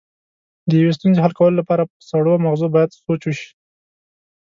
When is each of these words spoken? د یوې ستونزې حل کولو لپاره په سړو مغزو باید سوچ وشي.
د 0.69 0.71
یوې 0.81 0.91
ستونزې 0.97 1.19
حل 1.23 1.33
کولو 1.39 1.59
لپاره 1.61 1.83
په 1.91 1.95
سړو 2.11 2.33
مغزو 2.45 2.67
باید 2.75 2.95
سوچ 3.03 3.21
وشي. 3.25 3.49